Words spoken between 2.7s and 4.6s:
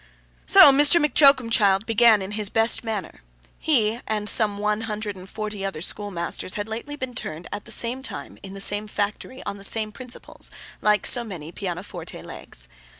manner. He and some